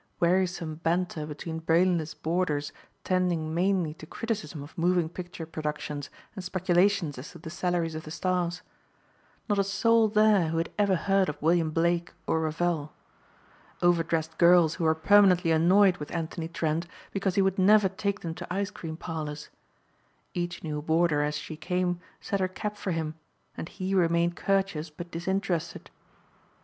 [0.19, 2.71] Wearisome banter between brainless boarders
[3.03, 8.01] tending mainly to criticism of moving picture productions and speculations as to the salaries of
[8.05, 8.63] the stars.
[9.47, 12.93] Not a soul there who had ever heard of William Blake or Ravel!
[13.83, 18.33] Overdressed girls who were permanently annoyed with Anthony Trent because he would never take them
[18.33, 19.49] to ice cream parlors.
[20.33, 23.13] Each new boarder as she came set her cap for him
[23.55, 25.91] and he remained courteous but disinterested.